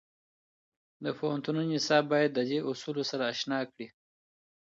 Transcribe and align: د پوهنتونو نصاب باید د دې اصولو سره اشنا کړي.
د 1.03 1.05
پوهنتونو 1.19 1.59
نصاب 1.71 2.03
باید 2.13 2.31
د 2.33 2.39
دې 2.49 2.59
اصولو 2.69 3.03
سره 3.11 3.23
اشنا 3.33 3.59
کړي. 3.71 3.87